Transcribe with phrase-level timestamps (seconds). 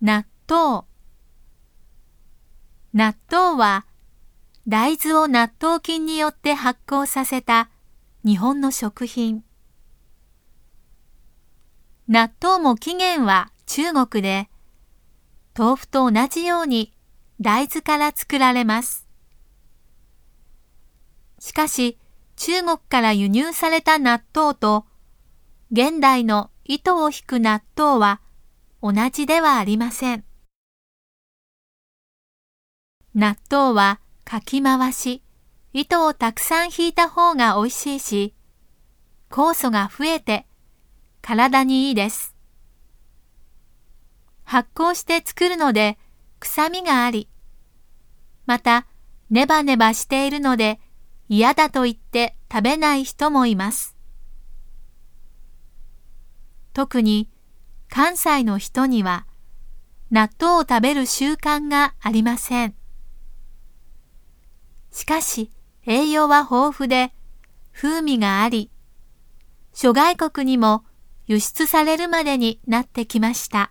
[0.00, 0.84] 納豆
[2.94, 3.84] 納豆は
[4.68, 7.68] 大豆を納豆菌によって発酵させた
[8.24, 9.42] 日本の食品。
[12.06, 14.48] 納豆も起源は中国で、
[15.56, 16.94] 豆腐と同じように
[17.40, 19.08] 大豆から作られます。
[21.40, 21.98] しかし、
[22.36, 24.86] 中国から輸入された納豆と、
[25.72, 28.20] 現代の糸を引く納豆は
[28.80, 30.24] 同じではありません。
[33.14, 35.22] 納豆はかき回し、
[35.72, 38.34] 糸をたくさん引いた方が美味しいし、
[39.30, 40.46] 酵素が増えて
[41.20, 42.36] 体にいいです。
[44.44, 45.98] 発酵して作るので
[46.38, 47.28] 臭みがあり、
[48.46, 48.86] また
[49.28, 50.80] ネバネバしているので
[51.28, 53.96] 嫌だと言って食べない人もいます。
[56.72, 57.28] 特に
[57.90, 59.26] 関西の人には
[60.10, 62.74] 納豆を食べる習慣がありません。
[64.90, 65.50] しかし
[65.86, 67.12] 栄養は豊富で
[67.72, 68.70] 風味があり、
[69.72, 70.84] 諸外国にも
[71.26, 73.70] 輸出されるまでになってきました。